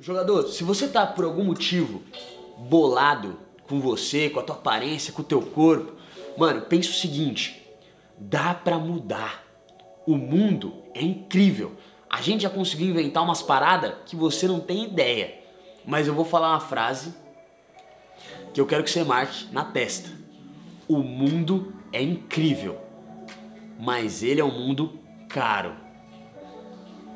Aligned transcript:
Jogador, 0.00 0.48
se 0.48 0.64
você 0.64 0.88
tá 0.88 1.06
por 1.06 1.26
algum 1.26 1.44
motivo 1.44 2.02
bolado 2.56 3.38
com 3.68 3.78
você, 3.78 4.30
com 4.30 4.40
a 4.40 4.42
tua 4.42 4.56
aparência, 4.56 5.12
com 5.12 5.20
o 5.20 5.24
teu 5.24 5.42
corpo, 5.42 5.92
mano, 6.38 6.62
pensa 6.62 6.88
o 6.88 6.94
seguinte: 6.94 7.62
dá 8.16 8.54
pra 8.54 8.78
mudar. 8.78 9.44
O 10.06 10.16
mundo 10.16 10.72
é 10.94 11.02
incrível. 11.02 11.76
A 12.08 12.22
gente 12.22 12.44
já 12.44 12.50
conseguiu 12.50 12.88
inventar 12.88 13.22
umas 13.22 13.42
paradas 13.42 13.92
que 14.06 14.16
você 14.16 14.48
não 14.48 14.58
tem 14.58 14.84
ideia. 14.84 15.38
Mas 15.84 16.06
eu 16.06 16.14
vou 16.14 16.24
falar 16.24 16.52
uma 16.52 16.60
frase 16.60 17.14
que 18.54 18.60
eu 18.60 18.66
quero 18.66 18.82
que 18.82 18.90
você 18.90 19.04
marque 19.04 19.52
na 19.52 19.66
testa. 19.66 20.10
O 20.88 21.02
mundo 21.02 21.74
é 21.92 22.02
incrível, 22.02 22.80
mas 23.80 24.22
ele 24.22 24.40
é 24.40 24.44
um 24.44 24.56
mundo 24.56 24.98
caro. 25.28 25.74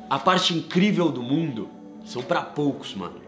A 0.09 0.17
parte 0.17 0.53
incrível 0.53 1.11
do 1.11 1.21
mundo 1.21 1.69
são 2.03 2.21
para 2.21 2.41
poucos, 2.41 2.95
mano. 2.95 3.21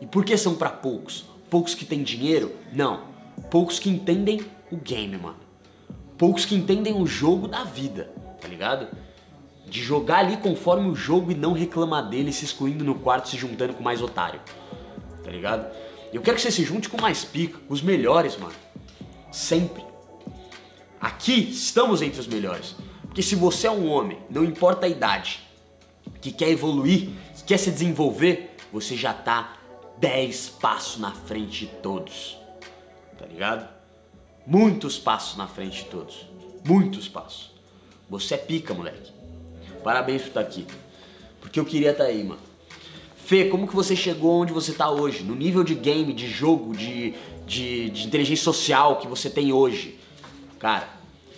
E 0.00 0.06
por 0.06 0.24
que 0.24 0.36
são 0.36 0.54
para 0.54 0.70
poucos? 0.70 1.26
Poucos 1.50 1.74
que 1.74 1.84
têm 1.84 2.02
dinheiro? 2.02 2.52
Não. 2.72 3.04
Poucos 3.50 3.78
que 3.78 3.90
entendem 3.90 4.40
o 4.70 4.76
game, 4.76 5.16
mano. 5.16 5.38
Poucos 6.16 6.44
que 6.44 6.54
entendem 6.54 6.94
o 6.94 7.06
jogo 7.06 7.48
da 7.48 7.64
vida, 7.64 8.10
tá 8.40 8.48
ligado? 8.48 8.88
De 9.66 9.82
jogar 9.82 10.18
ali 10.18 10.36
conforme 10.36 10.88
o 10.88 10.94
jogo 10.94 11.32
e 11.32 11.34
não 11.34 11.52
reclamar 11.52 12.08
dele 12.08 12.32
se 12.32 12.44
excluindo 12.44 12.84
no 12.84 12.94
quarto, 12.94 13.28
se 13.28 13.36
juntando 13.36 13.74
com 13.74 13.82
mais 13.82 14.02
otário. 14.02 14.40
Tá 15.22 15.30
ligado? 15.30 15.70
Eu 16.12 16.22
quero 16.22 16.36
que 16.36 16.42
você 16.42 16.50
se 16.50 16.64
junte 16.64 16.88
com 16.88 17.00
mais 17.00 17.24
pica, 17.24 17.58
os 17.68 17.82
melhores, 17.82 18.36
mano. 18.36 18.54
Sempre. 19.30 19.89
Aqui 21.00 21.50
estamos 21.50 22.02
entre 22.02 22.20
os 22.20 22.26
melhores. 22.26 22.76
Porque 23.02 23.22
se 23.22 23.34
você 23.34 23.66
é 23.66 23.70
um 23.70 23.90
homem, 23.90 24.18
não 24.28 24.44
importa 24.44 24.86
a 24.86 24.88
idade, 24.88 25.40
que 26.20 26.30
quer 26.30 26.50
evoluir, 26.50 27.08
que 27.36 27.44
quer 27.44 27.58
se 27.58 27.70
desenvolver, 27.70 28.56
você 28.72 28.96
já 28.96 29.12
tá 29.12 29.54
10 29.98 30.50
passos 30.60 31.00
na 31.00 31.12
frente 31.12 31.66
de 31.66 31.66
todos. 31.66 32.36
Tá 33.18 33.26
ligado? 33.26 33.68
Muitos 34.46 34.98
passos 34.98 35.36
na 35.36 35.46
frente 35.46 35.84
de 35.84 35.90
todos. 35.90 36.26
Muitos 36.64 37.08
passos. 37.08 37.50
Você 38.08 38.34
é 38.34 38.38
pica, 38.38 38.74
moleque. 38.74 39.12
Parabéns 39.82 40.22
por 40.22 40.28
estar 40.28 40.40
aqui. 40.40 40.66
Porque 41.40 41.58
eu 41.58 41.64
queria 41.64 41.92
estar 41.92 42.04
aí, 42.04 42.22
mano. 42.22 42.40
Fê, 43.16 43.46
como 43.46 43.66
que 43.66 43.74
você 43.74 43.96
chegou 43.96 44.40
onde 44.42 44.52
você 44.52 44.72
tá 44.72 44.90
hoje? 44.90 45.22
No 45.22 45.34
nível 45.34 45.64
de 45.64 45.74
game, 45.74 46.12
de 46.12 46.28
jogo, 46.28 46.76
de, 46.76 47.14
de, 47.46 47.90
de 47.90 48.06
inteligência 48.06 48.44
social 48.44 48.96
que 48.98 49.06
você 49.06 49.30
tem 49.30 49.52
hoje? 49.52 49.98
Cara, 50.60 50.88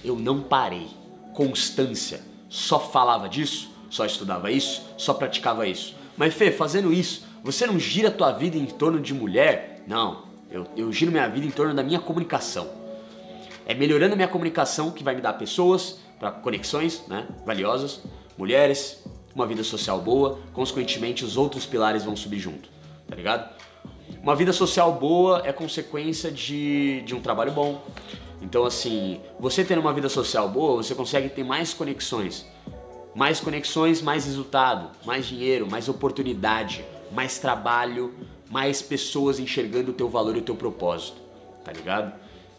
eu 0.05 0.17
não 0.17 0.42
parei. 0.42 0.89
Constância. 1.33 2.20
Só 2.51 2.78
falava 2.78 3.28
disso, 3.28 3.70
só 3.89 4.05
estudava 4.05 4.51
isso, 4.51 4.83
só 4.98 5.15
praticava 5.15 5.67
isso. 5.67 5.95
Mas 6.19 6.34
Fê, 6.34 6.53
fazendo 6.53 6.92
isso, 6.92 7.25
você 7.43 7.67
não 7.67 7.78
gira 7.78 8.09
a 8.09 8.12
tua 8.12 8.33
vida 8.33 8.59
em 8.59 8.67
torno 8.67 9.00
de 9.00 9.15
mulher? 9.15 9.83
Não. 9.87 10.25
Eu, 10.50 10.67
eu 10.77 10.93
giro 10.93 11.11
minha 11.11 11.27
vida 11.28 11.47
em 11.47 11.50
torno 11.50 11.73
da 11.73 11.83
minha 11.83 11.98
comunicação. 11.98 12.69
É 13.65 13.73
melhorando 13.73 14.12
a 14.12 14.17
minha 14.17 14.28
comunicação 14.28 14.91
que 14.91 15.03
vai 15.03 15.15
me 15.15 15.23
dar 15.23 15.33
pessoas, 15.34 16.00
para 16.19 16.31
conexões, 16.31 17.05
né, 17.09 17.27
valiosas, 17.47 18.03
mulheres, 18.37 19.03
uma 19.34 19.47
vida 19.47 19.65
social 19.65 20.00
boa, 20.00 20.39
consequentemente 20.53 21.25
os 21.25 21.37
outros 21.37 21.65
pilares 21.65 22.05
vão 22.05 22.15
subir 22.15 22.39
junto, 22.39 22.69
tá 23.09 23.17
ligado? 23.17 23.48
Uma 24.23 24.37
vida 24.37 24.53
social 24.53 24.93
boa 24.93 25.43
é 25.45 25.53
consequência 25.53 26.31
de, 26.31 27.03
de 27.03 27.15
um 27.15 27.20
trabalho 27.20 27.50
bom. 27.50 27.83
Então, 28.43 28.65
assim, 28.65 29.21
você 29.39 29.65
tendo 29.65 29.81
uma 29.81 29.93
vida 29.93 30.09
social 30.09 30.48
boa, 30.48 30.83
você 30.83 30.95
consegue 30.95 31.29
ter 31.29 31.45
mais 31.45 31.73
conexões. 31.73 32.45
Mais 33.15 33.41
conexões, 33.41 34.03
mais 34.03 34.25
resultado, 34.25 34.91
mais 35.07 35.27
dinheiro, 35.27 35.71
mais 35.71 35.89
oportunidade, 35.89 36.84
mais 37.12 37.39
trabalho, 37.39 38.12
mais 38.51 38.83
pessoas 38.83 39.39
enxergando 39.39 39.93
o 39.93 39.94
teu 39.94 40.09
valor 40.09 40.34
e 40.37 40.41
o 40.41 40.43
teu 40.43 40.56
propósito, 40.56 41.21
tá 41.65 41.72
ligado? 41.72 42.12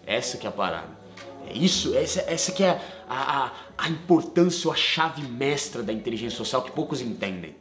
Essa 0.06 0.38
que 0.38 0.46
é 0.46 0.50
a 0.50 0.54
parada. 0.54 1.04
É 1.48 1.54
isso, 1.54 1.96
essa, 1.96 2.22
essa 2.22 2.52
que 2.52 2.64
é 2.64 2.80
a, 3.10 3.46
a, 3.46 3.52
a 3.78 3.90
importância 3.90 4.68
ou 4.68 4.74
a 4.74 4.78
chave 4.78 5.22
mestra 5.24 5.84
da 5.84 5.92
inteligência 5.92 6.38
social 6.38 6.62
que 6.62 6.72
poucos 6.72 7.02
entendem. 7.02 7.56